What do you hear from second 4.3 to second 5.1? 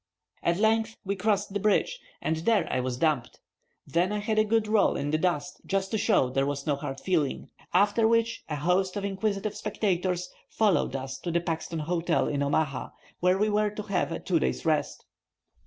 a good roll